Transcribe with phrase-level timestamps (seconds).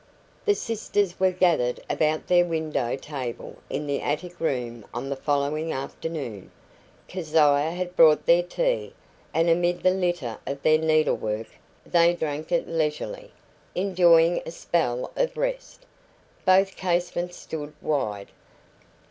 [0.45, 5.71] The sisters were gathered about their window table in the attic room on the following
[5.71, 6.49] afternoon.
[7.07, 8.95] Keziah had brought their tea,
[9.31, 11.49] and amid the litter of their needlework
[11.85, 13.31] they drank it leisurely,
[13.75, 15.85] enjoying a spell of rest.
[16.47, 18.29] Both casements stood wide.